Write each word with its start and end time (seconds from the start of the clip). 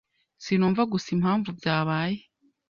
Sinumva 0.43 0.81
gusa 0.91 1.07
impamvu 1.17 1.49
byabaye. 1.59 2.17